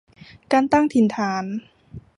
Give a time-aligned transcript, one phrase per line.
[0.51, 1.45] การตั้งถิ่นฐาน